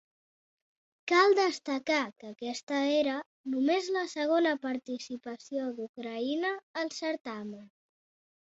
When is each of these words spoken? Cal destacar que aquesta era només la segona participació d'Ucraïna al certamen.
Cal 1.11 1.35
destacar 1.39 1.99
que 2.23 2.31
aquesta 2.31 2.79
era 2.93 3.17
només 3.55 3.91
la 3.99 4.03
segona 4.15 4.57
participació 4.67 5.69
d'Ucraïna 5.81 6.55
al 6.83 6.95
certamen. 7.01 7.71